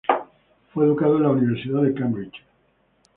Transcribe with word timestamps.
Fue 0.73 0.83
educado 0.85 1.17
en 1.17 1.21
la 1.21 1.29
Universidad 1.29 1.83
de 1.83 1.93
Cambridge. 1.93 2.41